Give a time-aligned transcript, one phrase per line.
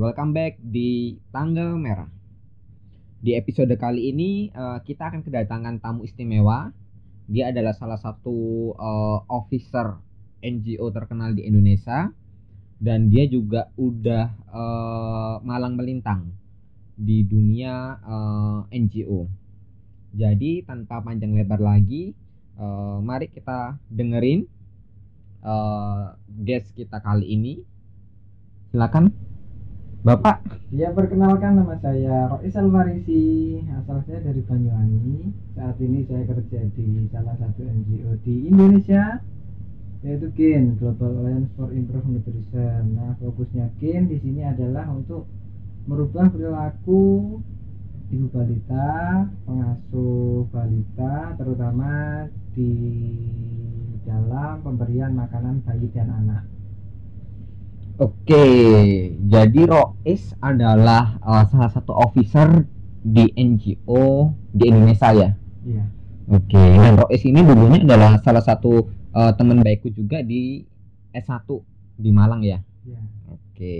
[0.00, 2.08] Welcome back di Tanggal Merah.
[3.20, 6.72] Di episode kali ini eh, kita akan kedatangan tamu istimewa.
[7.28, 10.00] Dia adalah salah satu eh, officer
[10.40, 12.08] NGO terkenal di Indonesia
[12.80, 16.32] dan dia juga udah eh, malang melintang
[16.96, 19.28] di dunia eh, NGO.
[20.16, 22.16] Jadi tanpa panjang lebar lagi,
[22.56, 24.48] eh, mari kita dengerin
[25.44, 26.04] eh,
[26.40, 27.60] guest kita kali ini.
[28.72, 29.29] Silakan,
[30.00, 30.40] Bapak.
[30.72, 35.28] Ya perkenalkan nama saya Rois Almarisi Asal saya dari Banyuwangi.
[35.52, 39.20] Saat ini saya kerja di salah satu NGO di Indonesia
[40.00, 42.96] Yaitu GIN Global Alliance for Improved Nutrition.
[42.96, 45.28] Nah fokusnya GIN di sini adalah untuk
[45.84, 47.36] merubah perilaku
[48.08, 52.24] ibu balita, pengasuh balita terutama
[52.56, 52.72] di
[54.08, 56.48] dalam pemberian makanan bayi dan anak
[58.00, 58.44] Oke,
[59.28, 62.64] jadi Rois adalah uh, salah satu officer
[63.04, 65.30] di NGO di Indonesia ya.
[65.60, 65.84] Iya
[66.30, 70.64] Oke, dan Rois ini dulunya adalah salah satu uh, teman baikku juga di
[71.12, 71.44] S1
[72.00, 72.58] di Malang ya.
[72.88, 73.76] Iya Oke,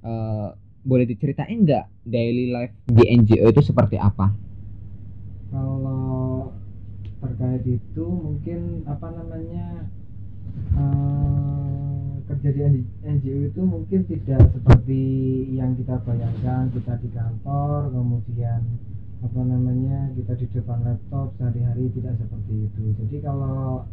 [0.00, 4.32] Uh, boleh diceritain nggak daily life di NGO itu seperti apa?
[5.50, 6.54] kalau
[7.20, 9.66] terkait itu mungkin apa namanya
[10.78, 11.29] eh,
[12.40, 15.04] kerja di NG- NGO itu mungkin tidak seperti
[15.52, 18.64] yang kita bayangkan kita di kantor kemudian
[19.20, 22.82] apa namanya kita di depan laptop sehari-hari tidak seperti itu.
[22.96, 23.84] Jadi kalau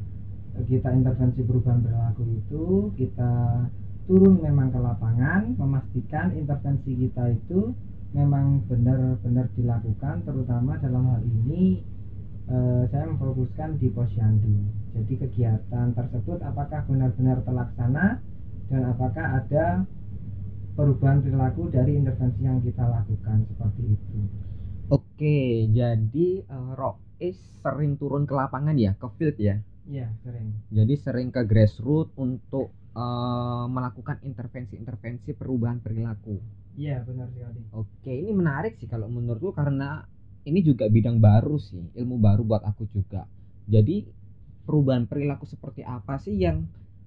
[0.63, 3.67] kita intervensi perubahan perilaku itu kita
[4.07, 7.75] turun memang ke lapangan memastikan intervensi kita itu
[8.15, 11.83] memang benar-benar dilakukan terutama dalam hal ini
[12.47, 14.71] eh, saya memfokuskan di posyandu.
[14.95, 18.23] Jadi kegiatan tersebut apakah benar-benar terlaksana
[18.71, 19.65] dan apakah ada
[20.77, 24.17] perubahan perilaku dari intervensi yang kita lakukan seperti itu
[24.95, 25.35] Oke,
[25.77, 29.55] jadi uh, Rois sering turun ke lapangan ya, ke field ya.
[29.89, 32.67] iya sering Jadi sering ke grassroots untuk
[33.01, 36.35] eh, melakukan intervensi-intervensi perubahan perilaku.
[36.81, 40.03] iya benar sekali Oke, ini menarik sih kalau menurutku karena
[40.49, 43.21] ini juga bidang baru sih, ilmu baru buat aku juga.
[43.67, 44.07] Jadi
[44.67, 46.57] perubahan perilaku seperti apa sih yang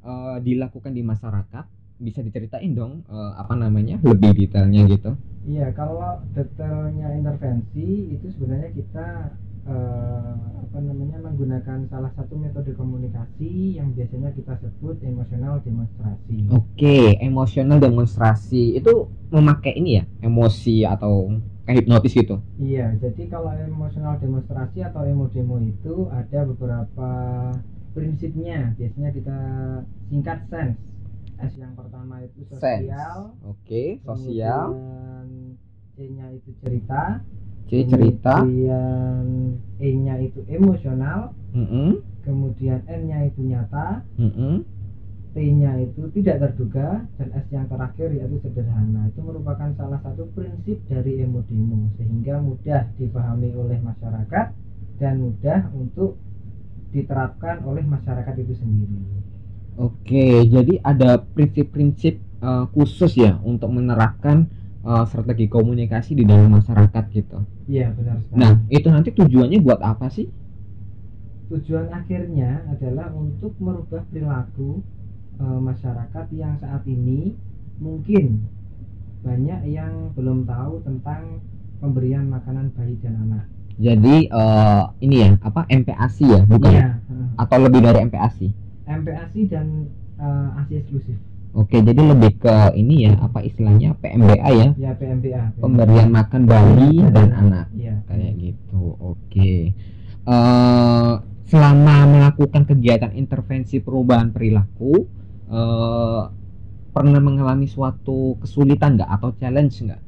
[0.04, 1.64] eh, dilakukan di masyarakat?
[2.00, 5.12] Bisa diceritain dong eh, apa namanya lebih detailnya gitu.
[5.48, 9.08] Iya, kalau detailnya intervensi itu sebenarnya kita
[9.68, 16.46] eh, apa namanya menggunakan salah satu metode komunikasi yang biasanya kita sebut emosional demonstrasi.
[16.52, 21.34] Oke, emosional demonstrasi itu memakai ini ya, emosi atau
[21.66, 22.38] kayak hipnotis gitu.
[22.60, 27.10] Iya, jadi kalau emosional demonstrasi atau emo demo itu ada beberapa
[27.92, 28.74] prinsipnya.
[28.78, 29.38] Biasanya kita
[30.10, 30.78] singkat sense.
[31.40, 35.56] S yang pertama itu sosial, Oke, sosial, kemudian
[35.96, 37.24] C-nya itu cerita,
[37.64, 39.24] C cerita, kemudian
[39.80, 44.68] E-nya itu emosional, Mm-mm, kemudian N-nya itu nyata, mm-mm.
[45.32, 49.08] T-nya itu tidak terduga, dan S yang terakhir yaitu sederhana.
[49.08, 54.46] Itu merupakan salah satu prinsip dari emo demo sehingga mudah dipahami oleh masyarakat
[55.00, 56.20] dan mudah untuk
[56.94, 58.98] diterapkan oleh masyarakat itu sendiri.
[59.80, 62.14] Oke, jadi ada prinsip-prinsip
[62.44, 64.36] eh, khusus ya untuk menerapkan
[64.86, 67.38] eh, strategi komunikasi di dalam masyarakat gitu.
[67.72, 68.40] Iya benar sekali.
[68.40, 70.26] Nah, itu nanti tujuannya buat apa sih?
[71.52, 74.70] tujuan akhirnya adalah untuk merubah perilaku
[75.44, 77.20] eh, masyarakat yang saat ini
[77.84, 78.26] mungkin
[79.26, 81.22] banyak yang belum tahu tentang
[81.80, 83.44] pemberian makanan bayi dan anak.
[83.80, 86.68] Jadi eh, ini ya apa MPASI ya, bukan?
[86.70, 88.48] Iya, eh, Atau lebih dari MPASI?
[88.84, 89.66] MPASI dan
[90.20, 91.16] eh, ASI eksklusif.
[91.50, 95.58] Oke, jadi lebih ke ini ya apa istilahnya PMBA ya, Ya PMBA.
[95.58, 97.98] pemberian makan bayi dan anak Iya.
[98.06, 98.94] kayak gitu.
[99.00, 99.74] Oke.
[100.22, 101.12] Eh
[101.50, 105.08] selama melakukan kegiatan intervensi perubahan perilaku
[105.50, 106.22] eh
[106.90, 110.02] pernah mengalami suatu kesulitan nggak atau challenge nggak?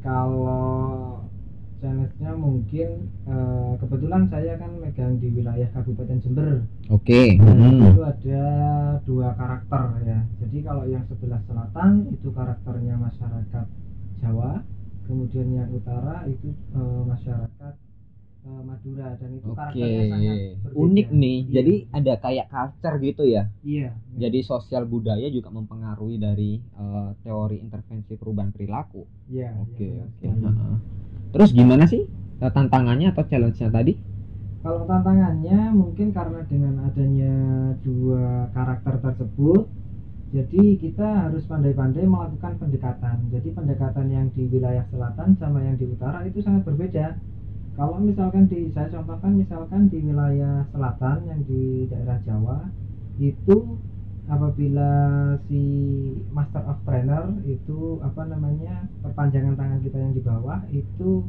[0.00, 1.19] Kalau
[1.80, 2.88] challenge-nya mungkin
[3.24, 6.62] eh, kebetulan saya kan megang di wilayah Kabupaten Jember.
[6.92, 7.40] Oke.
[7.40, 7.96] Dan hmm.
[7.96, 8.44] itu ada
[9.08, 10.20] dua karakter ya.
[10.44, 13.66] Jadi kalau yang sebelah selatan itu karakternya masyarakat
[14.20, 14.60] Jawa,
[15.08, 17.74] kemudian yang utara itu eh, masyarakat
[18.44, 19.56] eh, Madura dan itu Oke.
[19.56, 20.76] karakternya sangat berbeda.
[20.76, 21.38] Unik nih.
[21.40, 21.52] Iya.
[21.56, 23.42] Jadi ada kayak culture gitu ya.
[23.64, 23.96] iya.
[24.20, 29.08] Jadi sosial budaya juga mempengaruhi dari eh, teori intervensi perubahan perilaku.
[29.32, 29.56] Iya.
[29.64, 30.28] Oke, iya, oke.
[30.28, 31.08] benar sekali.
[31.32, 32.02] Terus gimana sih
[32.42, 33.92] eh, tantangannya atau challenge-nya tadi?
[34.64, 37.32] Kalau tantangannya mungkin karena dengan adanya
[37.84, 38.24] dua
[38.54, 39.62] karakter tersebut
[40.34, 43.16] Jadi kita harus pandai-pandai melakukan pendekatan.
[43.34, 47.18] Jadi pendekatan yang di wilayah selatan sama yang di utara itu sangat berbeda.
[47.74, 52.70] Kalau misalkan di saya contohkan misalkan di wilayah selatan yang di daerah Jawa
[53.18, 53.56] itu
[54.30, 54.90] apabila
[55.50, 55.62] si
[56.30, 61.26] master of trainer itu apa namanya perpanjangan tangan kita yang di bawah itu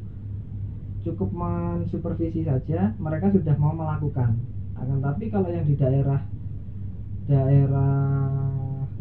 [1.01, 4.37] cukup mensupervisi saja mereka sudah mau melakukan.
[4.77, 6.21] Akan tapi kalau yang di daerah
[7.25, 7.97] daerah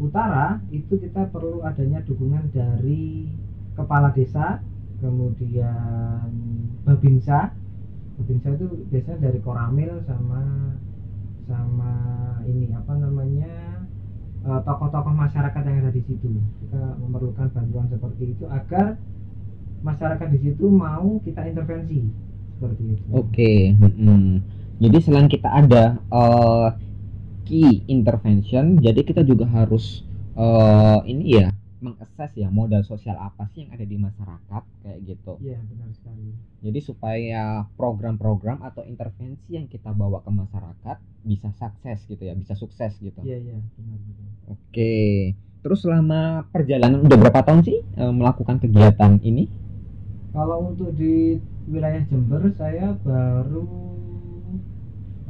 [0.01, 3.29] utara itu kita perlu adanya dukungan dari
[3.77, 4.65] kepala desa
[4.97, 6.25] kemudian
[6.89, 7.53] babinsa.
[8.17, 10.41] Babinsa itu biasanya dari koramil sama
[11.45, 11.93] sama
[12.49, 13.70] ini apa namanya
[14.41, 16.29] tokoh-tokoh masyarakat yang ada di situ.
[16.65, 18.97] Kita memerlukan bantuan seperti itu agar
[19.81, 22.05] masyarakat di situ mau kita intervensi
[22.57, 23.05] seperti itu.
[23.13, 23.59] Oke, okay.
[23.77, 24.41] hmm.
[24.77, 26.73] jadi selain kita ada uh,
[27.45, 30.05] key intervention, jadi kita juga harus
[30.37, 31.49] uh, ini ya
[31.81, 35.33] mengakses ya modal sosial apa sih yang ada di masyarakat kayak gitu.
[35.41, 36.31] Iya benar sekali.
[36.61, 42.53] Jadi supaya program-program atau intervensi yang kita bawa ke masyarakat bisa sukses gitu ya, bisa
[42.53, 43.19] sukses gitu.
[43.25, 44.31] Iya iya benar benar.
[44.53, 45.33] Oke,
[45.65, 49.49] terus selama perjalanan udah berapa tahun sih e, melakukan kegiatan ini?
[50.31, 53.67] Kalau untuk di wilayah Jember saya baru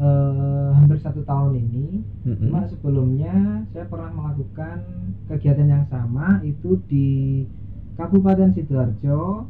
[0.01, 2.49] uh, hampir satu tahun ini mm-hmm.
[2.49, 4.77] cuma sebelumnya saya pernah melakukan
[5.29, 7.09] kegiatan yang sama itu di
[7.95, 9.45] Kabupaten sidoarjo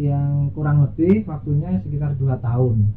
[0.00, 2.88] yang kurang lebih waktunya sekitar dua tahun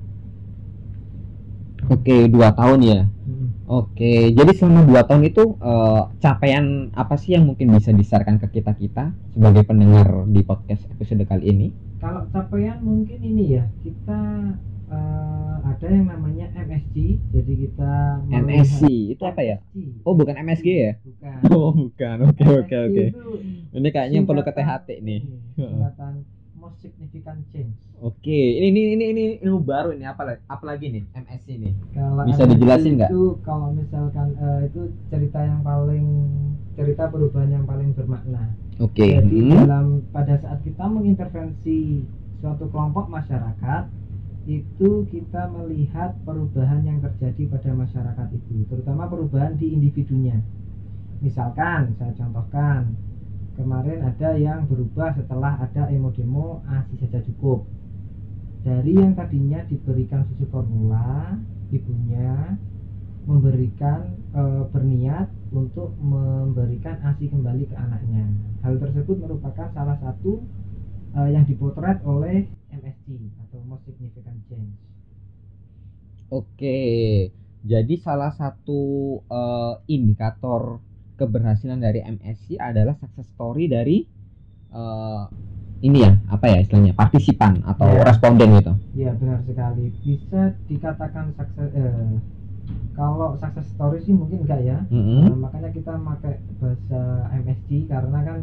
[1.87, 3.01] Oke, dua tahun ya.
[3.05, 3.47] Hmm.
[3.69, 8.59] Oke, jadi selama dua tahun itu uh, capaian apa sih yang mungkin bisa disarankan ke
[8.59, 11.67] kita kita sebagai pendengar di podcast episode kali ini?
[12.01, 14.19] Kalau capaian mungkin ini ya kita
[14.91, 17.93] uh, ada yang namanya MSG jadi kita
[18.31, 19.57] MSG itu apa ya?
[20.07, 20.93] Oh bukan MSG ya?
[21.03, 21.37] Bukan.
[21.53, 22.15] Oh bukan.
[22.33, 23.05] Oke oke oke.
[23.75, 25.21] ini kayaknya perlu ke THT nih.
[25.57, 26.25] singkatan
[26.57, 27.77] most significant change.
[28.01, 32.25] Oke ini ini ini ini ilmu baru ini apa apa lagi nih MSG ini kalau
[32.25, 33.09] bisa MSC dijelasin nggak?
[33.09, 36.05] itu kalau misalkan uh, itu cerita yang paling
[36.77, 38.53] cerita perubahan yang paling bermakna.
[38.77, 39.01] Oke.
[39.01, 39.17] Okay.
[39.17, 39.57] jadi hmm.
[39.65, 42.05] dalam pada saat kita mengintervensi
[42.37, 43.83] suatu kelompok masyarakat
[44.47, 50.39] itu kita melihat perubahan yang terjadi pada masyarakat itu, terutama perubahan di individunya.
[51.19, 52.95] Misalkan, saya contohkan,
[53.59, 57.67] kemarin ada yang berubah setelah ada emo demo ASI saja cukup.
[58.63, 61.35] Dari yang tadinya diberikan susu formula,
[61.67, 62.55] ibunya
[63.27, 68.31] memberikan e, berniat untuk memberikan ASI kembali ke anaknya.
[68.63, 70.39] Hal tersebut merupakan salah satu
[71.11, 72.47] e, yang dipotret oleh
[72.87, 73.07] MSC
[73.43, 74.71] atau most significant change.
[76.31, 76.79] Oke,
[77.67, 80.79] jadi salah satu uh, indikator
[81.19, 84.07] keberhasilan dari MSC adalah success story dari
[84.71, 85.27] uh,
[85.83, 88.07] ini ya apa ya istilahnya partisipan atau ya.
[88.07, 88.73] responden gitu.
[88.97, 89.93] Iya benar sekali.
[90.01, 91.69] Bisa dikatakan sukses.
[91.75, 92.15] Eh,
[92.97, 94.79] kalau success story sih mungkin enggak ya.
[94.89, 95.21] Mm -hmm.
[95.29, 97.01] nah, makanya kita pakai bahasa
[97.45, 98.37] MSC karena kan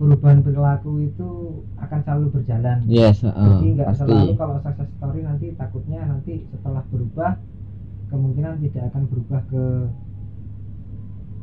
[0.00, 2.80] perubahan perilaku itu akan selalu berjalan.
[2.88, 7.36] Yes, uh, Jadi nggak selalu kalau success story nanti takutnya nanti setelah berubah
[8.08, 9.64] kemungkinan tidak akan berubah ke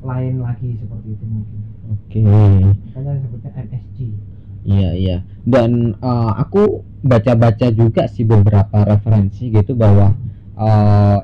[0.01, 1.59] lain lagi seperti itu mungkin.
[1.93, 2.21] Oke.
[2.25, 2.57] Okay.
[2.97, 3.97] Makanya sebutnya MSG.
[4.65, 5.17] Iya iya.
[5.45, 10.17] Dan uh, aku baca-baca juga sih beberapa referensi gitu bahwa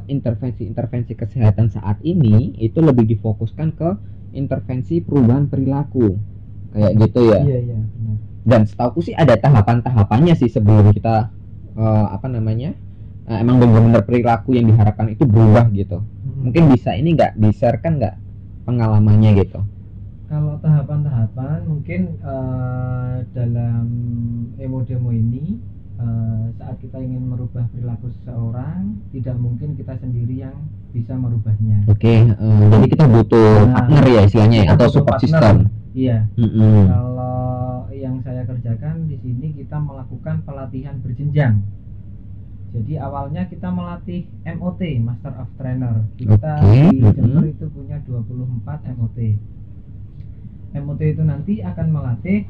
[0.05, 3.89] intervensi-intervensi uh, kesehatan saat ini itu lebih difokuskan ke
[4.37, 6.32] intervensi perubahan perilaku
[6.73, 8.17] kayak gitu ya iya iya benar.
[8.43, 11.29] dan setahu sih ada tahapan-tahapannya sih sebelum kita
[11.77, 12.73] uh, apa namanya
[13.29, 16.49] uh, emang benar-benar perilaku yang diharapkan itu berubah gitu hmm.
[16.49, 18.15] mungkin bisa ini nggak diserkan nggak
[18.65, 19.61] pengalamannya gitu
[20.27, 23.85] kalau tahapan-tahapan mungkin uh, dalam
[24.57, 25.61] emo demo ini
[26.01, 30.57] uh, saat kita ingin merubah perilaku seseorang tidak mungkin kita sendiri yang
[30.89, 35.21] bisa merubahnya oke okay, uh, jadi kita butuh nah, partner ya istilahnya ya, atau support
[35.21, 35.29] partner.
[35.29, 35.55] system
[35.93, 36.25] Iya.
[36.35, 36.77] Mm-hmm.
[36.89, 41.61] Kalau yang saya kerjakan di sini kita melakukan pelatihan berjenjang.
[42.73, 44.25] Jadi awalnya kita melatih
[44.57, 46.01] MOT, Master of Trainer.
[46.17, 46.89] Kita okay.
[46.89, 47.53] di Jember mm-hmm.
[47.53, 49.19] itu punya 24 MOT.
[50.73, 52.49] MOT itu nanti akan melatih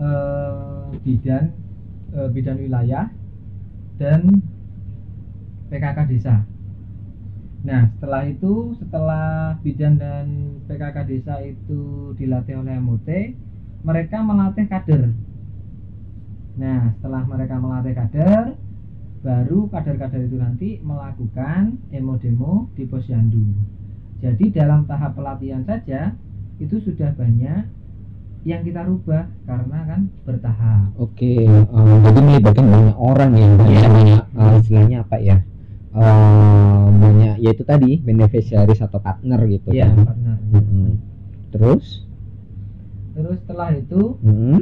[0.00, 1.52] uh, bidan
[2.16, 3.12] uh, bidan wilayah
[4.00, 4.40] dan
[5.68, 6.55] PKK desa.
[7.66, 10.26] Nah, setelah itu, setelah bidan dan
[10.70, 13.08] PKK desa itu dilatih oleh MUT,
[13.82, 15.10] mereka melatih kader.
[16.56, 18.54] Nah, setelah mereka melatih kader,
[19.26, 23.42] baru kader-kader itu nanti melakukan emo demo di posyandu.
[24.22, 26.14] Jadi dalam tahap pelatihan saja
[26.62, 27.66] itu sudah banyak
[28.46, 30.94] yang kita rubah karena kan bertahap.
[31.02, 33.90] Oke, eh, jadi melibatkan banyak orang ya, banyak Iya.
[33.90, 35.36] banyak eh, istilahnya apa ya?
[35.96, 36.85] Eh,
[37.36, 40.06] ya itu tadi beneficiaries atau partner gitu Iya, kan.
[40.14, 40.36] partner.
[40.52, 40.88] Mm-mm.
[41.52, 42.04] Terus,
[43.16, 44.58] Terus setelah itu mm,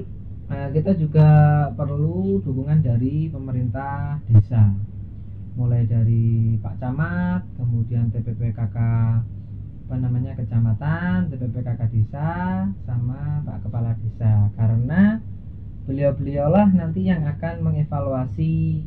[0.47, 1.29] eh, kita juga
[1.75, 4.71] perlu dukungan dari pemerintah desa.
[5.55, 8.77] Mulai dari Pak Camat, kemudian TPPKK
[9.85, 12.31] apa namanya kecamatan, TPPKK desa
[12.87, 15.21] sama Pak Kepala Desa karena
[15.85, 18.83] beliau-beliaulah nanti yang akan mengevaluasi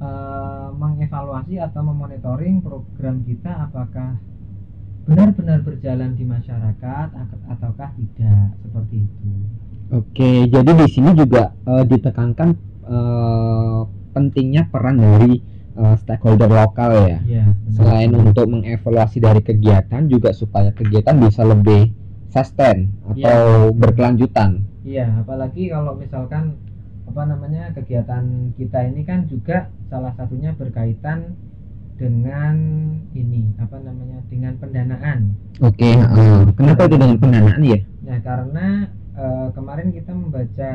[0.00, 4.16] eh, mengevaluasi atau memonitoring program kita apakah
[5.04, 9.30] benar-benar berjalan di masyarakat ak- ataukah tidak seperti itu.
[9.90, 12.48] oke, jadi di sini juga eh, ditekankan
[12.86, 13.80] eh,
[14.10, 15.40] pentingnya peran dari
[15.76, 17.18] eh, stakeholder lokal ya.
[17.20, 17.74] Benar.
[17.74, 21.90] Selain untuk mengevaluasi dari kegiatan juga supaya kegiatan bisa lebih
[22.30, 24.62] sustain atau berkelanjutan.
[24.86, 26.54] Iya, apalagi kalau misalkan
[27.10, 31.34] apa namanya kegiatan kita ini kan juga salah satunya berkaitan
[31.98, 32.54] dengan
[33.12, 35.34] ini apa namanya dengan pendanaan.
[35.58, 37.78] Oke, eh, kenapa itu dengan pendanaan ya?
[38.06, 38.66] Nah, karena
[39.18, 40.72] eh, kemarin kita membaca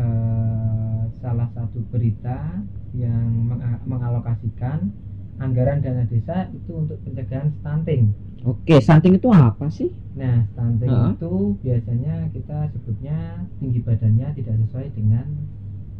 [0.00, 2.64] eh, salah satu berita
[2.96, 4.88] yang menga- mengalokasikan
[5.36, 8.16] anggaran dana desa itu untuk pencegahan stunting.
[8.44, 9.88] Oke, stunting itu apa sih?
[10.20, 11.12] Nah, stunting Heeh.
[11.16, 11.32] itu
[11.64, 13.18] biasanya kita sebutnya
[13.58, 15.26] tinggi badannya tidak sesuai dengan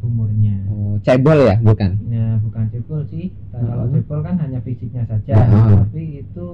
[0.05, 0.57] umurnya.
[0.69, 1.91] Oh, cebol ya, bukan?
[2.13, 3.33] Nah, bukan cebol sih.
[3.51, 3.93] Nah, Kalau Heeh.
[3.97, 5.77] cebol kan hanya fisiknya saja, Heeh.
[5.89, 6.47] tapi itu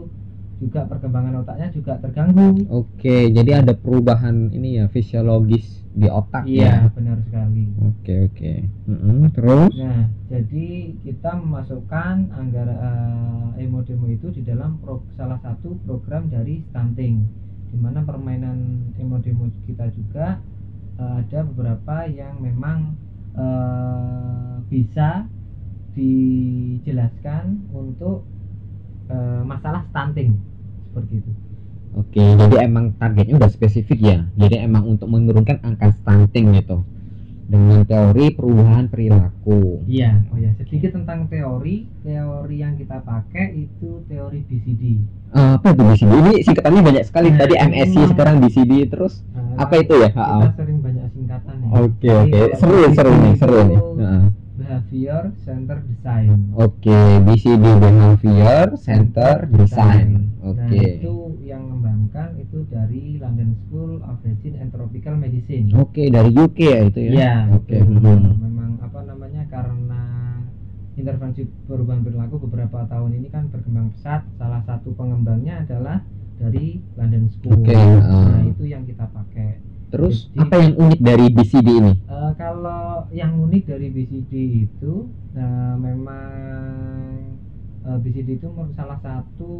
[0.62, 2.48] juga perkembangan otaknya juga terganggu.
[2.70, 6.94] Oke, jadi ada perubahan ini ya fisiologis di otak Iya, ya.
[6.96, 7.64] benar sekali.
[7.82, 8.52] Oke, oke.
[8.86, 9.72] Mm-mm, terus?
[9.74, 10.68] Nah, jadi
[11.04, 12.78] kita memasukkan anggaran
[13.58, 17.16] eh, emo-demo itu di dalam pro- salah satu program dari stunting,
[17.70, 18.58] di mana permainan
[18.98, 20.38] emo-demo kita juga
[21.00, 22.78] eh, ada beberapa yang memang
[23.36, 25.26] eh, bisa
[25.96, 27.44] dijelaskan
[27.74, 28.26] untuk
[29.10, 30.30] eh, masalah stunting
[30.90, 31.32] seperti itu.
[31.90, 34.18] Oke, jadi emang targetnya udah spesifik ya.
[34.38, 36.86] Jadi emang untuk menurunkan angka stunting gitu.
[37.50, 39.82] Dengan teori perubahan perilaku.
[39.90, 41.90] Iya, oh ya sedikit tentang teori.
[42.06, 45.02] Teori yang kita pakai itu teori BCD.
[45.34, 46.10] Eh, apa itu BCD?
[46.14, 47.28] Ini singkatannya banyak sekali.
[47.34, 50.10] Nah, Tadi MSc, memang- sekarang BCD terus Nah, apa itu ya?
[50.14, 51.68] Kita sering banyak singkatan ya.
[51.74, 52.38] Oke, oke.
[52.38, 53.78] kalau Seru, BCD seru nih, seru nih.
[53.98, 54.22] Heeh.
[54.60, 56.52] Behavior Center Design.
[56.52, 56.92] Oke,
[57.24, 60.36] BCD Behavior Center Design.
[60.36, 61.00] Nah, Oke.
[61.00, 65.72] itu yang mengembangkan itu dari London School of Hygiene and Tropical Medicine.
[65.72, 67.10] Oke, dari UK ya itu ya.
[67.10, 67.76] Iya, Oke.
[67.80, 68.16] betul.
[68.20, 68.36] hmm.
[68.36, 70.02] Memang apa namanya karena
[70.94, 74.28] intervensi perubahan perilaku beberapa tahun ini kan berkembang pesat.
[74.36, 76.04] Salah satu pengembangnya adalah
[76.36, 77.64] dari London School.
[77.64, 78.44] Oke, Nah, uh.
[78.44, 79.60] itu yang kita pakai.
[79.90, 81.92] Terus Jadi- apa yang unik dari BCD ini?
[82.06, 84.32] Eh, kalau yang unik dari BCD
[84.66, 84.92] itu,
[85.36, 86.30] nah, memang
[87.86, 88.48] eh, BCD itu
[88.78, 89.50] salah satu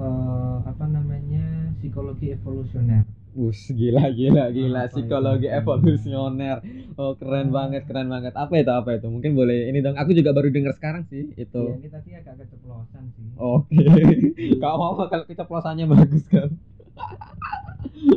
[0.00, 1.44] eh, apa namanya
[1.78, 3.04] psikologi evolusioner.
[3.32, 5.56] Us, gila gila gila Apa psikologi itu?
[5.60, 6.56] evolusioner.
[7.00, 8.32] Oh, keren banget, keren banget.
[8.36, 8.68] Apa itu?
[8.68, 9.06] Apa itu?
[9.08, 9.96] Mungkin boleh ini dong.
[9.96, 11.64] Aku juga baru dengar sekarang sih Iya, itu.
[11.80, 13.28] ini tadi agak keceplosan sih.
[13.40, 13.84] Oke.
[14.60, 16.48] Gak apa-apa kalau kita plosannya bagus kan.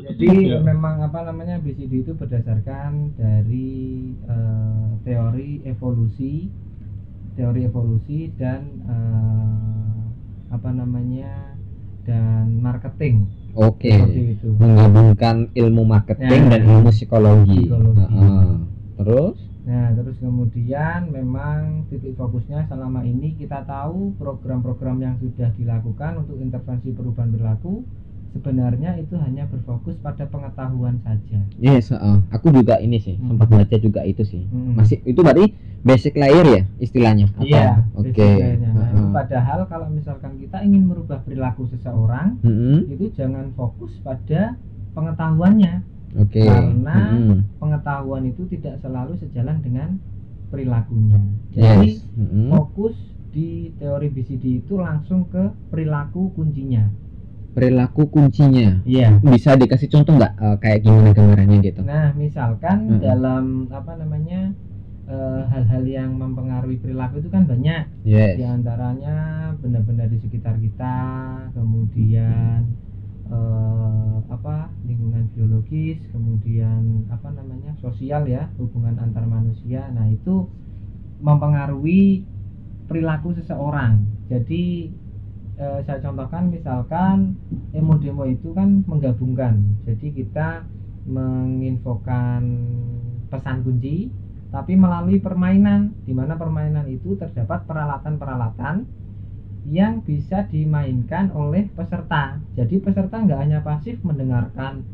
[0.06, 0.60] Jadi Iya.
[0.62, 3.70] memang apa namanya BCD itu berdasarkan dari
[4.26, 6.50] eh, teori evolusi,
[7.36, 10.00] teori evolusi dan eh,
[10.50, 11.54] apa namanya
[12.06, 13.90] dan marketing Oke.
[14.10, 14.50] itu.
[14.56, 17.66] Menggabungkan ilmu marketing Nah, dan ilmu psikologi.
[17.66, 18.06] psikologi.
[18.06, 18.50] Heeh.
[18.96, 19.38] Terus?
[19.66, 26.38] Nah, terus kemudian memang titik fokusnya selama ini kita tahu program-program yang sudah dilakukan untuk
[26.38, 27.82] intervensi perubahan perilaku
[28.36, 31.40] sebenarnya itu hanya berfokus pada pengetahuan saja.
[31.56, 32.20] Yes, heeh.
[32.36, 33.40] aku juga ini sih Hmm.
[33.40, 34.44] sempat baca juga itu sih.
[34.52, 34.76] Hmm.
[34.76, 37.32] Masih itu berarti basic layer ya istilahnya?
[37.40, 38.12] Iya, Oke.
[38.12, 38.76] basicnya.
[38.76, 39.12] Nah, itu Heeh.
[39.16, 42.92] padahal kalau misalkan kita ingin merubah perilaku seseorang, Mm-mm.
[42.92, 44.60] itu jangan fokus pada
[44.92, 45.74] pengetahuannya.
[46.20, 46.44] Oke.
[46.44, 47.40] Karena Mm-mm.
[47.56, 49.96] Pengetahuan itu tidak selalu sejalan dengan
[50.52, 51.24] perilakunya.
[51.56, 52.04] Jadi Yes.
[52.20, 52.52] Mm-mm.
[52.52, 52.96] fokus
[53.32, 56.88] di teori BCD itu langsung ke perilaku kuncinya.
[57.56, 58.84] Perilaku kuncinya.
[58.84, 59.16] Iya.
[59.24, 61.82] Bisa dikasih contoh nggak eh, kayak gimana gambarannya gitu?
[61.88, 63.00] Nah, misalkan Mm-mm.
[63.00, 64.52] dalam apa namanya
[65.08, 67.88] eh, hal-hal yang mempengaruhi perilaku itu kan banyak.
[68.04, 68.36] Yes.
[68.36, 69.16] Di antaranya
[69.56, 70.98] benda-benda di sekitar kita,
[71.56, 72.68] kemudian
[73.32, 79.88] eh, apa lingkungan biologis, kemudian apa namanya sosial ya, hubungan antar manusia.
[79.96, 80.52] Nah itu
[81.24, 82.28] mempengaruhi
[82.92, 84.04] perilaku seseorang.
[84.28, 84.92] Jadi
[85.60, 87.40] eh, saya contohkan misalkan
[87.72, 89.64] emo demo itu kan menggabungkan.
[89.88, 90.64] Jadi kita
[91.06, 92.42] menginfokan
[93.30, 94.10] pesan kunci
[94.50, 98.88] tapi melalui permainan di mana permainan itu terdapat peralatan-peralatan
[99.66, 102.40] yang bisa dimainkan oleh peserta.
[102.54, 104.86] Jadi peserta nggak hanya pasif mendengarkan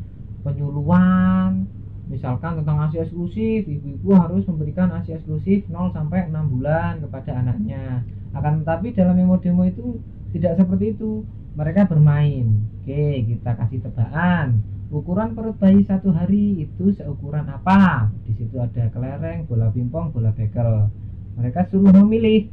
[0.42, 1.68] penyuluhan
[2.10, 8.02] misalkan tentang ASI eksklusif ibu-ibu harus memberikan ASI eksklusif 0 sampai 6 bulan kepada anaknya.
[8.34, 10.00] Akan tetapi dalam memo demo itu
[10.32, 11.22] tidak seperti itu.
[11.52, 12.64] Mereka bermain.
[12.80, 14.64] Oke kita kasih tebakan.
[14.92, 18.12] Ukuran perut bayi satu hari itu seukuran apa?
[18.28, 20.88] Di situ ada kelereng bola pimpong bola bekel.
[21.36, 22.48] Mereka suruh memilih.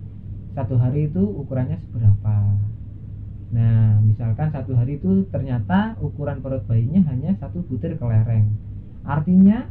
[0.55, 2.35] Satu hari itu ukurannya seberapa?
[3.49, 8.53] Nah, misalkan satu hari itu ternyata ukuran perut bayinya hanya satu butir kelereng.
[9.01, 9.65] Artinya,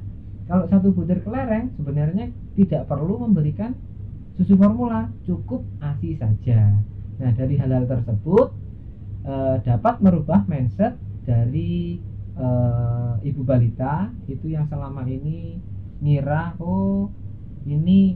[0.50, 3.76] kalau satu butir kelereng sebenarnya tidak perlu memberikan
[4.34, 6.74] susu formula, cukup ASI saja.
[7.18, 8.54] Nah, dari hal-hal tersebut
[9.26, 9.34] e,
[9.66, 10.94] dapat merubah mindset
[11.26, 11.98] dari
[12.38, 12.46] e,
[13.26, 15.58] ibu balita itu yang selama ini
[15.98, 17.10] ngira, oh
[17.66, 18.14] ini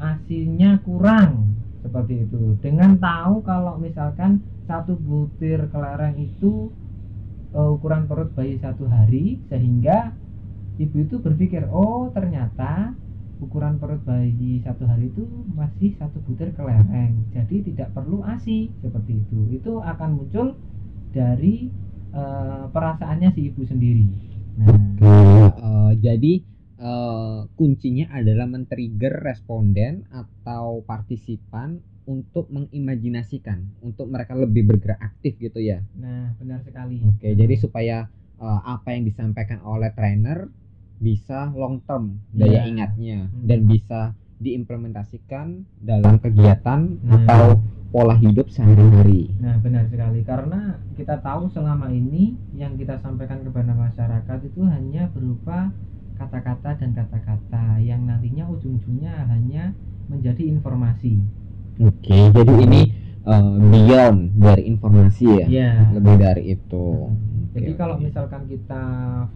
[0.00, 1.52] asinya kurang
[1.84, 2.56] seperti itu.
[2.58, 6.72] Dengan tahu kalau misalkan satu butir kelereng itu
[7.52, 10.12] uh, ukuran perut bayi satu hari sehingga
[10.80, 12.96] ibu itu berpikir oh ternyata
[13.42, 19.18] ukuran perut bayi satu hari itu masih satu butir kelereng jadi tidak perlu asi seperti
[19.18, 20.54] itu itu akan muncul
[21.10, 21.68] dari
[22.14, 24.06] uh, perasaannya si ibu sendiri
[24.56, 24.78] nah
[25.58, 26.46] uh, jadi
[26.78, 35.62] uh, kuncinya adalah men-trigger responden atau partisipan untuk mengimajinasikan, untuk mereka lebih bergerak aktif gitu
[35.62, 35.86] ya.
[35.94, 36.98] Nah, benar sekali.
[37.06, 37.38] Oke, hmm.
[37.38, 37.96] jadi supaya
[38.42, 40.50] uh, apa yang disampaikan oleh trainer
[41.02, 42.70] bisa long term daya yeah.
[42.70, 43.42] ingatnya hmm.
[43.42, 44.00] dan bisa
[44.38, 47.14] diimplementasikan dalam kegiatan nah.
[47.22, 49.36] atau pola hidup sehari-hari.
[49.38, 55.12] Nah, benar sekali karena kita tahu selama ini yang kita sampaikan kepada masyarakat itu hanya
[55.12, 55.70] berupa
[56.16, 59.76] kata-kata dan kata-kata yang nantinya ujung-ujungnya hanya
[60.08, 61.20] menjadi informasi
[61.80, 62.82] Oke, okay, jadi ini
[63.24, 65.88] uh, beyond dari informasi ya, yeah.
[65.96, 67.08] lebih dari itu.
[67.52, 68.84] Jadi okay, kalau misalkan kita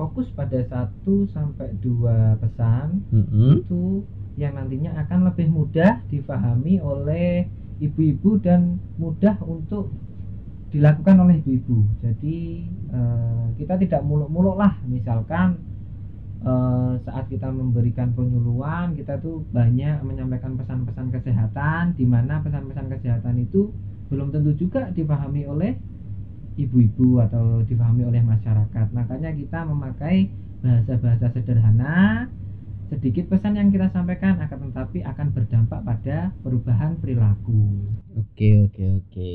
[0.01, 3.51] fokus pada satu sampai dua pesan mm-hmm.
[3.61, 4.09] itu
[4.41, 7.45] yang nantinya akan lebih mudah difahami oleh
[7.77, 9.93] ibu-ibu dan mudah untuk
[10.73, 11.85] dilakukan oleh ibu-ibu.
[12.01, 15.61] Jadi uh, kita tidak muluk-muluk lah, misalkan
[16.47, 23.43] Eh, saat kita memberikan penyuluhan kita tuh banyak menyampaikan pesan-pesan kesehatan di mana pesan-pesan kesehatan
[23.43, 23.75] itu
[24.13, 25.75] belum tentu juga dipahami oleh
[26.57, 28.87] ibu-ibu atau dipahami oleh masyarakat.
[28.93, 30.33] Makanya kita memakai
[30.65, 32.27] bahasa-bahasa sederhana
[32.87, 37.83] sedikit pesan yang kita sampaikan akan tetapi akan berdampak pada perubahan perilaku.
[38.15, 39.35] Oke oke oke.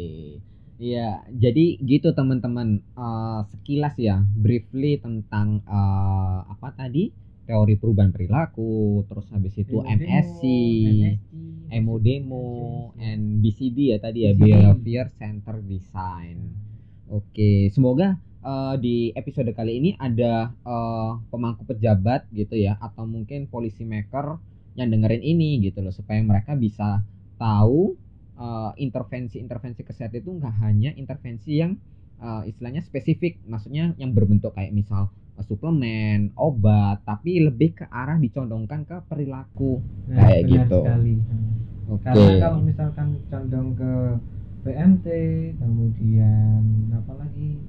[0.82, 2.82] Iya, jadi gitu teman-teman.
[2.98, 7.14] Uh, sekilas ya, briefly tentang uh, apa tadi?
[7.46, 10.42] Teori perubahan perilaku, terus habis itu MSC,
[11.70, 12.48] MSC demo,
[12.98, 16.71] and BCD ya tadi ya, Behavior Center Design.
[17.12, 23.52] Oke, semoga uh, di episode kali ini ada uh, pemangku pejabat gitu ya, atau mungkin
[23.52, 24.40] policy maker
[24.80, 27.04] yang dengerin ini gitu loh, supaya mereka bisa
[27.36, 28.00] tahu
[28.40, 31.76] uh, intervensi-intervensi kesehatan itu nggak hanya intervensi yang
[32.24, 38.16] uh, istilahnya spesifik, maksudnya yang berbentuk kayak misal uh, suplemen, obat, tapi lebih ke arah
[38.16, 40.80] dicondongkan ke perilaku nah, kayak gitu.
[40.80, 41.16] Sekali.
[41.92, 42.08] Okay.
[42.08, 43.92] Karena kalau misalkan condong ke
[44.62, 45.08] PMT,
[45.58, 46.62] kemudian
[46.94, 47.60] apa lagi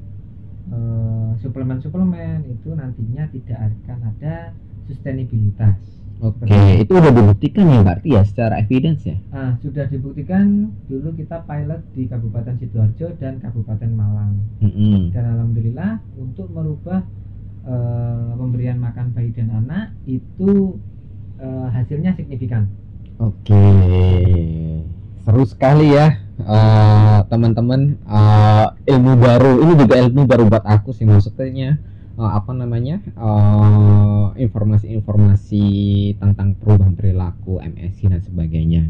[1.43, 6.87] suplemen-suplemen itu nantinya tidak akan ada sustainabilitas Oke, okay.
[6.87, 9.19] itu udah dibuktikan ya berarti ya secara evidence ya?
[9.35, 14.39] Ah, sudah dibuktikan dulu kita pilot di Kabupaten Sidoarjo dan Kabupaten Malang.
[14.63, 14.99] Mm -hmm.
[15.11, 17.03] Dan alhamdulillah untuk merubah
[17.67, 20.79] uh, pemberian makan bayi dan anak itu
[21.43, 22.71] uh, hasilnya signifikan.
[23.19, 24.87] Oke, okay.
[25.27, 26.22] seru sekali ya
[27.29, 29.63] teman-teman uh, ilmu baru.
[29.63, 31.79] Ini juga ilmu baru buat aku sih maksudnya
[32.19, 33.01] uh, apa namanya
[34.37, 35.67] informasi-informasi
[36.19, 38.83] tentang perubahan perilaku MSC dan sebagainya.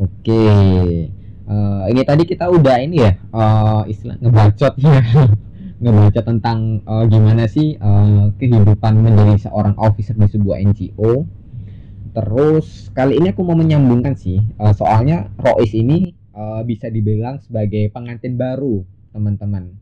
[0.00, 1.12] Oke, okay.
[1.46, 5.04] uh, ini tadi kita udah ini ya uh, istilah ngebacot ya,
[5.84, 11.28] ngebacot tentang uh, gimana sih uh, kehidupan menjadi seorang officer di sebuah NGO.
[12.12, 17.88] Terus kali ini aku mau menyambungkan sih, uh, soalnya Rois ini uh, bisa dibilang sebagai
[17.92, 19.78] pengantin baru teman-teman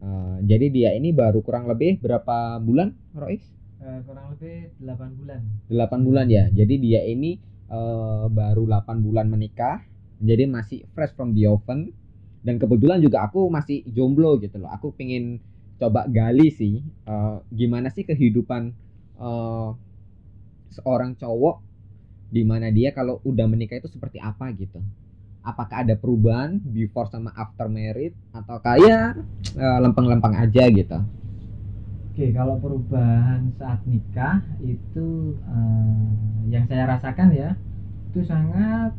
[0.00, 3.44] Uh, jadi dia ini baru kurang lebih berapa bulan, Rois?
[3.84, 5.44] Uh, kurang lebih 8 bulan.
[5.68, 6.48] 8 bulan ya.
[6.48, 7.36] Jadi dia ini
[7.68, 9.84] uh, baru 8 bulan menikah.
[10.24, 11.92] Jadi masih fresh from the oven.
[12.40, 15.44] dan kebetulan juga aku masih jomblo gitu loh aku pengen
[15.76, 18.72] coba gali sih eh, gimana sih kehidupan
[19.20, 19.70] eh,
[20.72, 21.60] seorang cowok
[22.30, 24.80] di mana dia kalau udah menikah itu seperti apa gitu
[25.40, 29.16] apakah ada perubahan before sama after married atau kayak
[29.56, 31.00] eh, lempeng-lempeng aja gitu
[32.10, 36.08] Oke, kalau perubahan saat nikah itu eh,
[36.52, 37.56] yang saya rasakan ya
[38.12, 38.92] itu sangat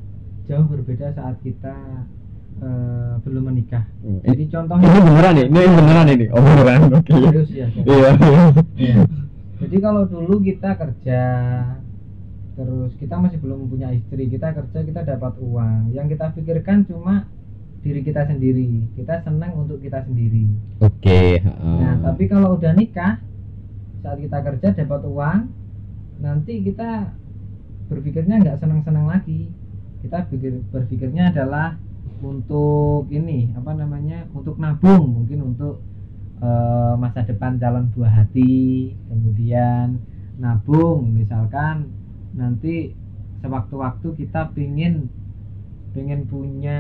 [0.50, 1.76] jauh berbeda saat kita
[2.64, 3.86] eh, belum menikah.
[4.26, 7.68] Jadi contohnya ini beneran nih ini beneran ini oh beneran oke serius ya.
[7.86, 8.10] iya
[8.80, 8.96] Iya.
[9.62, 11.22] Jadi kalau dulu kita kerja
[12.62, 15.90] terus kita masih belum punya istri, kita kerja kita dapat uang.
[15.98, 17.26] Yang kita pikirkan cuma
[17.82, 18.86] diri kita sendiri.
[18.94, 20.46] Kita senang untuk kita sendiri.
[20.78, 21.22] oke
[21.58, 23.18] Nah, tapi kalau udah nikah,
[24.06, 25.40] saat kita kerja dapat uang,
[26.22, 27.10] nanti kita
[27.90, 29.50] berpikirnya nggak senang-senang lagi.
[30.06, 31.82] Kita pikir, berpikirnya adalah
[32.22, 35.82] untuk ini apa namanya, untuk nabung, mungkin untuk
[36.38, 39.98] eh, masa depan calon buah hati, kemudian
[40.38, 42.01] nabung, misalkan
[42.38, 42.96] nanti
[43.42, 45.10] sewaktu-waktu kita pingin
[45.92, 46.80] pengen punya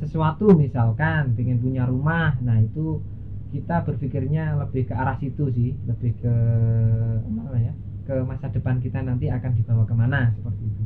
[0.00, 3.04] sesuatu misalkan pengen punya rumah nah itu
[3.52, 6.34] kita berpikirnya lebih ke arah situ sih lebih ke
[7.28, 7.72] mana ya
[8.08, 10.84] ke masa depan kita nanti akan dibawa ke mana seperti itu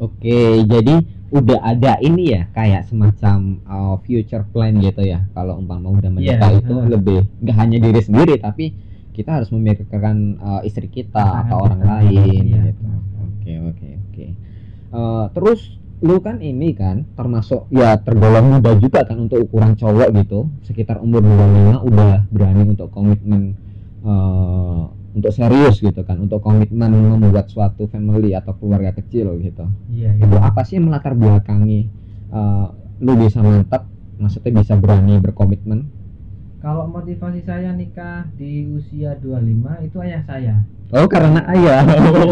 [0.00, 0.96] Oke, jadi
[1.28, 5.28] udah ada ini ya kayak semacam uh, future plan gitu ya.
[5.36, 8.72] Kalau umpama udah menikah Iya, itu lebih nggak hanya diri sendiri tapi
[9.12, 12.89] kita harus memikirkan uh, istri kita Pasangan atau orang lain Iya, gitu.
[13.40, 14.26] Oke, oke, oke.
[14.92, 20.12] Uh, terus lu kan ini kan termasuk ya tergolong muda juga kan untuk ukuran cowok
[20.12, 20.52] gitu.
[20.60, 23.56] Sekitar umur 25 udah berani untuk komitmen
[24.04, 29.64] uh, untuk serius gitu kan, untuk komitmen membuat suatu family atau keluarga kecil gitu.
[29.88, 31.90] Iya itu apa sih yang melatar belakangi
[32.30, 32.66] eh,
[33.02, 33.90] lu bisa mantap?
[34.20, 35.99] Maksudnya bisa berani berkomitmen
[36.60, 40.54] kalau motivasi saya nikah di usia 25 itu ayah saya.
[40.92, 41.80] Oh karena ayah.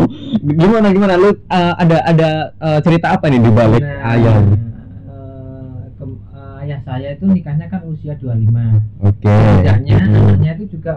[0.61, 1.15] Gimana gimana?
[1.17, 4.37] Lu eh, ada ada eh, cerita apa nih di balik Nah, ayah?
[4.37, 9.25] eh, ke- eh, ayah saya itu nikahnya kan usia 25 oke.
[9.25, 10.17] Setidaknya Hmm.
[10.37, 10.95] anaknya itu juga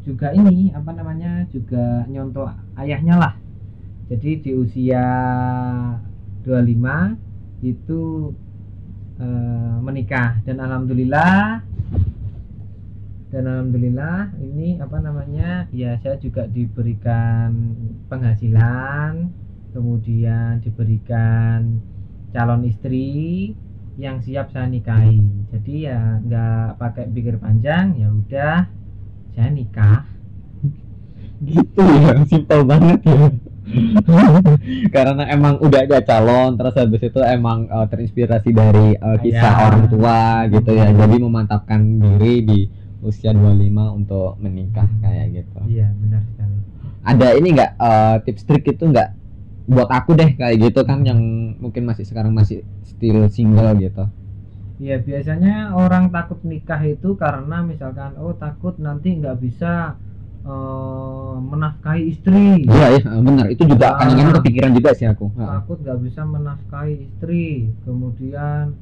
[0.00, 3.32] juga ini apa namanya juga nyontoh ayahnya lah.
[4.06, 5.04] Jadi di usia
[6.44, 7.16] 25
[7.60, 8.32] itu
[9.20, 10.40] eh, menikah.
[10.44, 11.60] Dan alhamdulillah
[13.30, 17.78] dan alhamdulillah ini apa namanya ya saya juga diberikan
[18.10, 19.30] penghasilan
[19.70, 21.78] kemudian diberikan
[22.34, 23.54] calon istri
[23.98, 25.22] yang siap saya nikahi.
[25.54, 28.58] Jadi ya nggak pakai pikir panjang ya udah
[29.34, 30.02] saya nikah.
[31.40, 33.30] Gitu ya simpel banget ya.
[34.94, 39.66] Karena emang udah ada calon terus habis itu emang eh, terinspirasi dari eh, kisah Ayah.
[39.70, 40.90] orang tua gitu ya.
[40.90, 42.60] Jadi memantapkan diri di
[43.00, 45.58] usia 25 untuk menikah kayak gitu.
[45.66, 46.56] Iya benar sekali.
[47.00, 49.08] Ada ini nggak eh, tips trik itu nggak
[49.70, 51.20] buat aku deh kayak gitu kan yang
[51.56, 54.04] mungkin masih sekarang masih still single gitu?
[54.80, 59.96] Ya biasanya orang takut nikah itu karena misalkan oh takut nanti nggak bisa
[60.40, 62.64] eh, menafkahi istri.
[62.64, 63.46] Iya iya benar.
[63.48, 64.04] Itu juga Ah.
[64.04, 65.28] kadang-kadang kepikiran juga sih aku.
[65.36, 67.68] Takut nggak bisa menafkahi istri.
[67.84, 68.72] Kemudian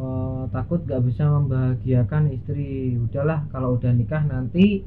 [0.00, 2.96] eh, takut nggak bisa membahagiakan istri.
[2.96, 4.82] Udahlah kalau udah nikah nanti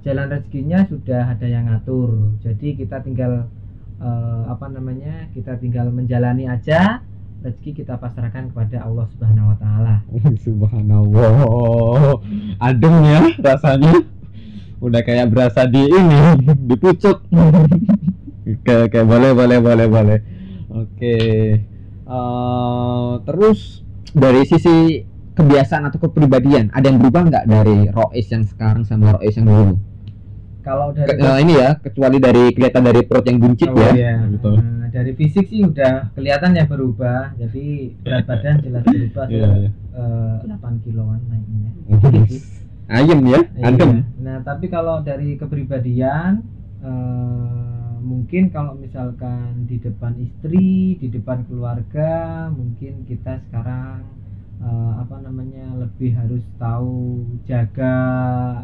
[0.00, 2.40] jalan rezekinya sudah ada yang ngatur.
[2.40, 3.52] Jadi kita tinggal
[4.00, 7.04] eh, apa namanya kita tinggal menjalani aja
[7.44, 9.94] rezeki kita pasrahkan kepada Allah Subhanahu Wa Taala.
[10.46, 11.36] Subhanallah.
[12.58, 13.94] Adem ya rasanya.
[14.76, 16.20] Udah kayak berasa di ini
[16.68, 17.24] di pucuk
[18.46, 20.18] oke oke boleh boleh boleh boleh.
[20.70, 21.16] Oke.
[22.06, 23.85] Eh, terus
[24.16, 29.36] dari sisi kebiasaan atau kepribadian ada yang berubah nggak dari Rois yang sekarang sama Rois
[29.36, 29.76] yang dulu
[30.62, 33.90] kalau Ke- dari eh, ini ya kecuali dari kelihatan dari perut yang buncit Oh, ya
[33.92, 34.12] iya.
[34.26, 34.50] gitu.
[34.56, 37.66] Nah, dari fisik sih udah kelihatan ya berubah jadi
[38.00, 39.70] berat badan jelas berubah Iya, iya.
[39.94, 41.70] eh, 8 kiloan naiknya
[42.88, 44.02] ayem ya adem Iya.
[44.18, 46.42] Nah, tapi kalau dari kepribadian
[46.82, 54.06] eh, mungkin kalau misalkan di depan istri, di depan keluarga, mungkin kita sekarang
[54.62, 57.98] eh, apa namanya lebih harus tahu jaga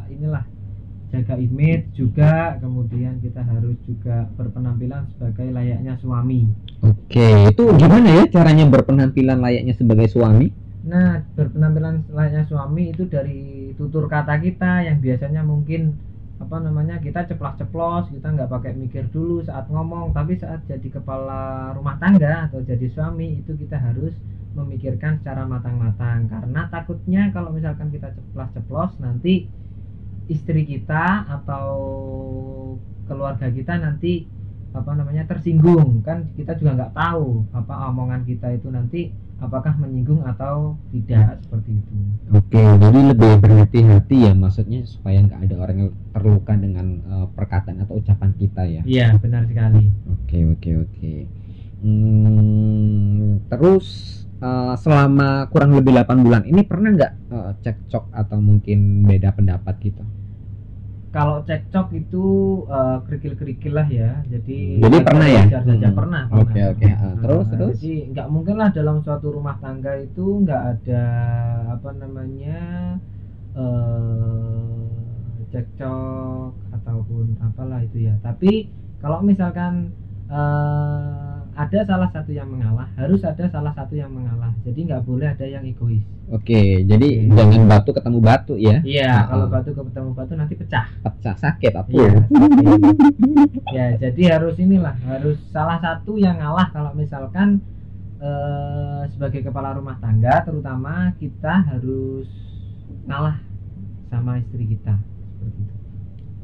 [0.07, 0.46] inilah
[1.12, 6.48] jaga image juga, kemudian kita harus juga berpenampilan sebagai layaknya suami.
[6.81, 10.48] Oke, itu gimana ya caranya berpenampilan layaknya sebagai suami?
[10.88, 16.00] Nah, berpenampilan layaknya suami itu dari tutur kata kita yang biasanya mungkin
[16.42, 21.70] apa namanya kita ceplas-ceplos, kita nggak pakai mikir dulu saat ngomong, tapi saat jadi kepala
[21.78, 24.12] rumah tangga atau jadi suami itu kita harus
[24.59, 26.26] memikirkan secara matang-matang.
[26.26, 29.46] Karena takutnya kalau misalkan kita ceplos-ceplos nanti
[30.26, 31.68] istri kita atau
[33.07, 34.26] keluarga kita nanti
[34.72, 40.22] apa namanya tersinggung kan kita juga nggak tahu apa omongan kita itu nanti apakah menyinggung
[40.22, 41.94] atau tidak seperti itu.
[42.30, 47.82] Oke, jadi lebih berhati-hati ya maksudnya supaya nggak ada orang yang terluka dengan uh, perkataan
[47.82, 48.82] atau ucapan kita ya.
[48.87, 49.90] Iya benar sekali.
[50.06, 51.14] Oke oke oke.
[51.82, 53.87] Hmm, terus
[54.38, 59.74] uh, selama kurang lebih 8 bulan ini pernah nggak uh, cekcok atau mungkin beda pendapat
[59.82, 60.06] gitu?
[61.12, 62.25] Kalau cekcok itu
[62.72, 64.25] uh, kerikil-kerikil lah ya.
[64.33, 65.44] Jadi jadi pernah ya?
[65.61, 65.96] saja hmm.
[65.96, 66.53] pernah oke oke.
[66.57, 66.92] Okay, okay.
[66.96, 67.77] uh, terus nah, terus?
[67.77, 71.05] jadi nggak mungkin lah dalam suatu rumah tangga itu nggak ada
[71.77, 72.61] apa namanya
[73.53, 74.88] uh,
[75.53, 78.16] cekcok ataupun apalah itu ya.
[78.25, 78.72] Tapi
[79.05, 79.92] kalau misalkan
[80.33, 84.56] uh, ada salah satu yang mengalah harus ada salah satu yang mengalah.
[84.64, 86.00] Jadi nggak boleh ada yang egois.
[86.32, 87.36] Oke jadi oke.
[87.36, 88.80] jangan batu ketemu batu ya.
[88.80, 90.86] Iya nah, kalau batu ketemu batu nanti pecah.
[91.04, 92.12] Pecah sakit apa ya,
[93.76, 96.72] ya jadi harus inilah harus salah satu yang ngalah.
[96.72, 97.60] Kalau misalkan
[98.16, 102.32] eh, sebagai kepala rumah tangga terutama kita harus
[103.04, 103.36] ngalah
[104.08, 104.96] sama istri kita.
[105.36, 105.74] Seperti itu.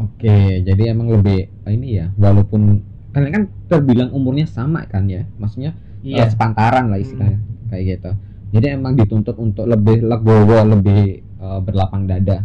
[0.05, 5.25] Oke jadi emang lebih ini ya walaupun kalian kan terbilang umurnya sama kan ya.
[5.41, 5.73] Maksudnya
[6.05, 6.27] iya.
[6.27, 7.69] uh, sepantaran lah istilahnya hmm.
[7.73, 8.11] kayak gitu.
[8.49, 12.45] Jadi emang dituntut untuk lebih legowo lebih uh, berlapang dada.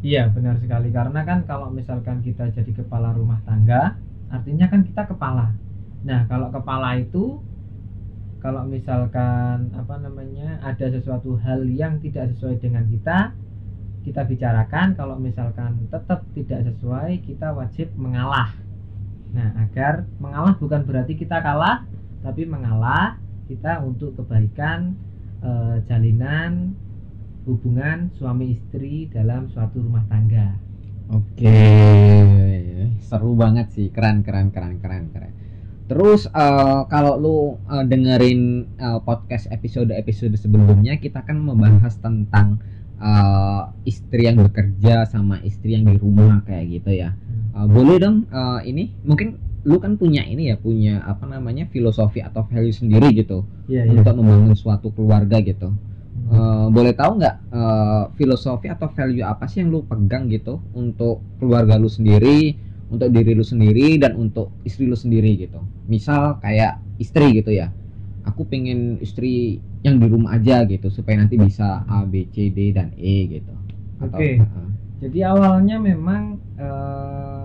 [0.00, 0.94] Iya benar sekali.
[0.94, 3.98] Karena kan kalau misalkan kita jadi kepala rumah tangga
[4.28, 5.52] artinya kan kita kepala.
[6.04, 7.40] Nah kalau kepala itu
[8.38, 13.34] kalau misalkan apa namanya ada sesuatu hal yang tidak sesuai dengan kita
[14.06, 14.94] kita bicarakan.
[14.94, 18.54] Kalau misalkan tetap tidak sesuai kita wajib mengalah
[19.32, 21.84] Nah, agar mengalah bukan berarti kita kalah,
[22.24, 24.96] tapi mengalah kita untuk kebaikan
[25.40, 26.76] e, jalinan
[27.48, 30.52] hubungan suami istri dalam suatu rumah tangga.
[31.08, 31.56] Oke,
[33.00, 35.32] seru banget sih, keren keren keren keren keren.
[35.88, 42.60] Terus uh, kalau lu uh, dengerin uh, podcast episode episode sebelumnya kita kan membahas tentang
[43.00, 47.16] uh, istri yang bekerja sama istri yang di rumah kayak gitu ya
[47.54, 52.24] uh, boleh dong uh, ini mungkin lu kan punya ini ya punya apa namanya filosofi
[52.24, 54.00] atau value sendiri gitu yeah, iya.
[54.00, 54.20] untuk yeah.
[54.22, 55.74] membangun suatu keluarga gitu
[56.30, 61.20] uh, boleh tahu nggak uh, filosofi atau value apa sih yang lu pegang gitu untuk
[61.42, 62.54] keluarga lu sendiri
[62.88, 67.68] untuk diri lu sendiri dan untuk istri lu sendiri gitu misal kayak istri gitu ya
[68.24, 72.72] aku pengen istri yang di rumah aja gitu supaya nanti bisa A B C D
[72.72, 73.52] dan E gitu
[74.00, 74.40] oke okay.
[74.40, 77.37] uh, jadi awalnya memang uh,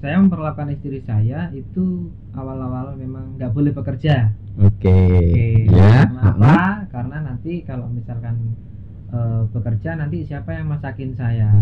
[0.00, 4.32] saya memperlakukan istri saya itu awal-awal memang nggak boleh bekerja.
[4.56, 4.88] Oke.
[4.88, 5.20] Okay.
[5.28, 5.54] Okay.
[5.68, 6.08] Ya.
[6.08, 6.88] Kenapa?
[6.88, 8.56] Karena nanti kalau misalkan
[9.12, 11.52] uh, bekerja nanti siapa yang masakin saya?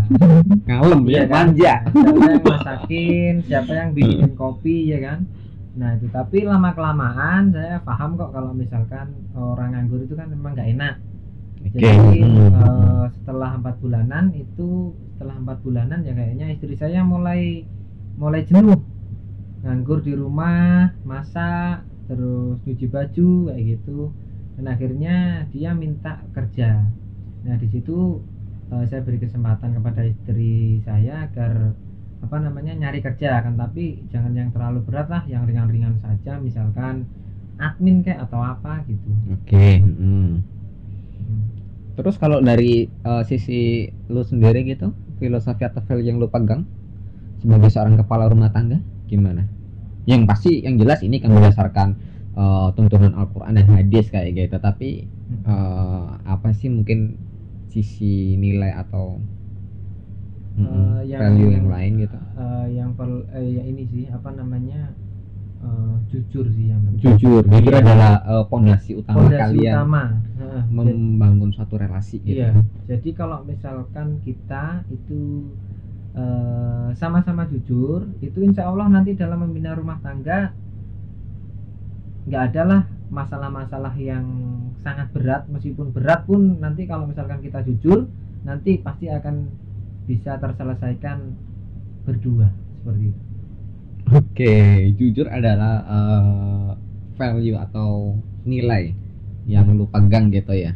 [0.71, 1.51] Kalem ya, kan?
[1.51, 1.75] manja.
[1.91, 3.35] Siapa yang masakin?
[3.43, 5.27] Siapa yang bikinin kopi ya kan?
[5.75, 10.55] Nah itu tapi lama kelamaan saya paham kok kalau misalkan orang nganggur itu kan memang
[10.55, 10.95] nggak enak.
[11.59, 11.91] Okay.
[11.91, 12.23] Jadi
[12.55, 17.67] uh, setelah empat bulanan itu setelah empat bulanan ya kayaknya istri saya mulai
[18.19, 18.83] mulai jenuh
[19.63, 24.11] nganggur di rumah masak terus cuci baju kayak gitu
[24.59, 25.17] dan akhirnya
[25.55, 26.83] dia minta kerja
[27.47, 28.19] nah di situ
[28.75, 31.79] uh, saya beri kesempatan kepada istri saya agar
[32.19, 37.07] apa namanya nyari kerja kan tapi jangan yang terlalu berat lah yang ringan-ringan saja misalkan
[37.63, 39.79] admin kayak atau apa gitu oke okay.
[39.79, 40.43] hmm.
[41.23, 41.43] hmm.
[41.95, 44.91] terus kalau dari uh, sisi lu sendiri gitu
[45.23, 46.67] filosofi atau value yang lu pegang
[47.39, 49.47] sebagai seorang kepala rumah tangga gimana?
[50.09, 51.89] Yang pasti yang jelas ini kan berdasarkan
[52.39, 55.11] uh, tuntunan Al-Qur'an dan hadis kayak gitu, tapi
[55.45, 57.19] uh, apa sih mungkin
[57.69, 59.21] sisi nilai atau
[60.57, 62.19] uh, yang, value yang lain gitu?
[62.35, 64.97] Uh, yang per, uh, ya ini sih apa namanya?
[65.59, 67.83] Uh, jujur sih yang jujur jujur iya.
[67.83, 70.05] adalah pondasi uh, utama fondasi kalian utama.
[70.71, 72.47] membangun suatu relasi gitu.
[72.47, 72.55] Iya.
[72.87, 75.51] Jadi kalau misalkan kita itu
[76.17, 80.51] Eh, sama-sama jujur itu insya Allah nanti dalam membina rumah tangga
[82.25, 84.25] nggak ada lah masalah-masalah yang
[84.81, 88.09] sangat berat meskipun berat pun nanti kalau misalkan kita jujur
[88.43, 89.47] nanti pasti akan
[90.09, 91.19] bisa terselesaikan
[92.09, 92.49] berdua
[92.81, 93.21] seperti itu.
[94.09, 94.57] Oke,
[94.97, 96.69] jujur adalah uh,
[97.21, 98.17] value atau
[98.49, 98.97] nilai
[99.45, 100.73] yang lu pegang gitu ya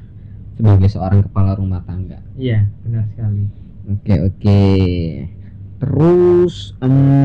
[0.61, 2.21] sebagai seorang kepala rumah tangga.
[2.37, 3.62] Iya, benar sekali.
[3.83, 4.63] Oke oke.
[5.83, 7.19] Terus um,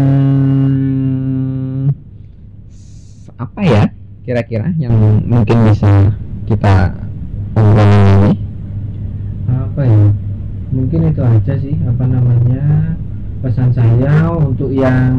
[3.38, 3.94] apa ya
[4.26, 6.18] kira-kira yang mungkin bisa
[6.50, 6.98] kita
[7.54, 8.34] obrolin ini?
[9.54, 10.10] Apa ya?
[10.74, 12.98] Mungkin itu aja sih apa namanya
[13.46, 15.14] pesan saya untuk yang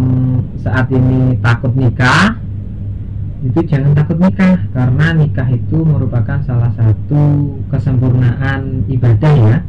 [0.59, 2.35] saat ini takut nikah.
[3.47, 9.63] Itu jangan takut nikah karena nikah itu merupakan salah satu kesempurnaan ibadah ya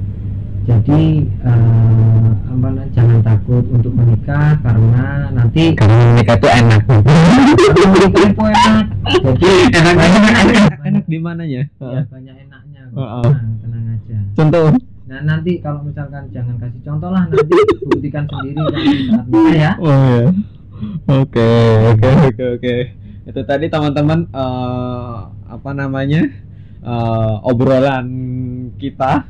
[0.67, 8.43] jadi eh, apa jangan takut untuk menikah karena nanti karena menikah itu enak menikah itu
[8.43, 8.85] enak
[9.23, 12.99] jadi enak banyak enak, enak di mananya ya banyak enaknya kok.
[12.99, 13.23] Heeh.
[13.23, 14.65] tenang, tenang aja contoh
[15.09, 17.55] nah nanti kalau misalkan jangan kasih contoh lah nanti
[17.89, 20.25] buktikan sendiri kan saat nikah ya Oh ya.
[21.11, 21.51] Oke,
[21.91, 22.75] oke, oke, oke.
[23.27, 26.23] Itu tadi teman-teman eh, apa namanya?
[26.79, 28.07] eh, obrolan
[28.79, 29.27] kita,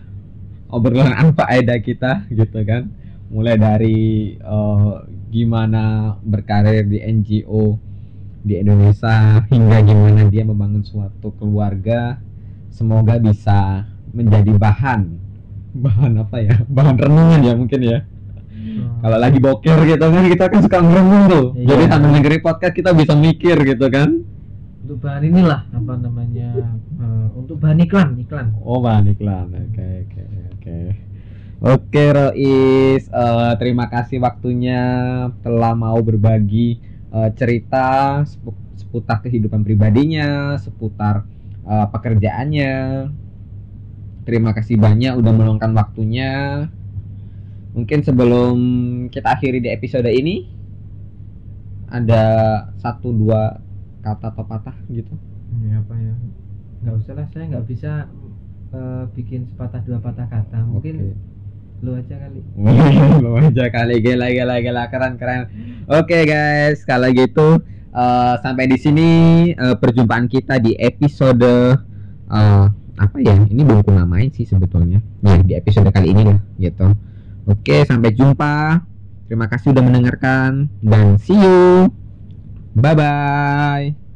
[0.70, 2.90] obrolan apa faedah kita gitu kan.
[3.30, 4.00] Mulai dari
[4.36, 4.94] eh,
[5.30, 7.78] gimana berkarir di NGO
[8.40, 12.18] di Indonesia hingga gimana dia membangun suatu keluarga.
[12.70, 15.02] Semoga bisa menjadi bahan
[15.70, 16.56] bahan apa ya?
[16.78, 18.00] Bahan renungan ya mungkin ya
[19.00, 21.66] kalau lagi boker gitu kan kita kan suka merenung tuh Iya.
[21.74, 24.10] jadi sambil dengerin podcast kita bisa mikir gitu kan
[24.84, 26.50] untuk bahan inilah apa namanya
[27.00, 30.24] eh, untuk bahan iklan iklan oh bahan iklan oke oke
[30.60, 30.80] oke.
[31.60, 33.04] Oke Rois.
[33.08, 34.82] Eh, terima kasih waktunya
[35.40, 36.84] telah mau berbagi
[37.16, 41.24] eh, cerita sepu- seputar kehidupan pribadinya seputar
[41.64, 42.76] eh, pekerjaannya.
[44.28, 46.68] Terima kasih banyak udah meluangkan waktunya.
[47.74, 48.58] Mungkin sebelum
[49.10, 50.46] kita akhiri di episode ini
[51.90, 52.24] ada
[52.78, 53.58] satu dua
[54.06, 55.16] kata atau gitu?
[55.50, 56.14] Ini apa ya.
[56.86, 57.92] Nggak usah lah saya nggak bisa
[58.74, 61.16] eh, bikin sepatah dua patah kata mungkin
[61.80, 62.44] lu aja kali
[63.24, 65.48] Lu aja kali gila gila gila keren keren.
[65.88, 67.64] Oke guys, kalau gitu
[67.96, 69.10] eh, sampai di sini
[69.56, 71.80] eh, perjumpaan kita di episode
[72.30, 72.66] eh,
[73.00, 73.36] apa ya?
[73.48, 75.00] Ini belum ku namain sih sebetulnya.
[75.24, 76.92] Ya di episode kali ini lah gitu.
[77.50, 78.84] Oke, sampai jumpa.
[79.26, 81.90] Terima kasih udah mendengarkan dan see you.
[82.76, 84.09] Bye bye.